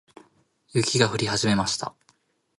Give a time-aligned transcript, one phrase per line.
[0.73, 1.93] 雪が降り始めました。